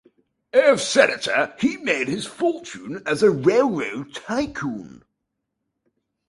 Senator; 0.77 1.53
he 1.59 1.77
made 1.77 2.07
his 2.07 2.25
fortune 2.25 3.03
as 3.05 3.21
a 3.21 3.29
railroad 3.29 4.15
tycoon. 4.15 5.03